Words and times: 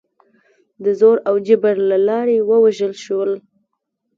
د 0.83 0.85
زور 0.99 1.17
او 1.27 1.35
جبر 1.47 1.75
له 1.89 1.97
لارې 2.07 2.37
ووژل 2.49 2.93
شول. 3.03 3.31